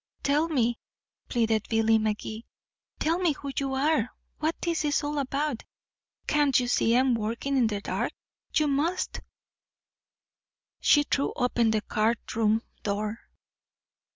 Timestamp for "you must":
8.55-9.21